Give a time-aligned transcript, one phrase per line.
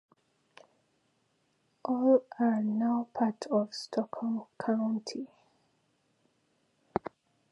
[1.85, 5.27] All are now part of Stockholm County.